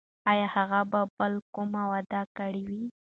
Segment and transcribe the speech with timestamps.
[0.29, 2.83] ایا هغې به بله کومه وعده کړې وي؟